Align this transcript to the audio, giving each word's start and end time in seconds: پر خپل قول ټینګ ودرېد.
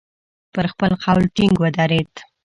پر 0.53 0.65
خپل 0.71 0.91
قول 1.03 1.23
ټینګ 1.35 1.55
ودرېد. 1.59 2.13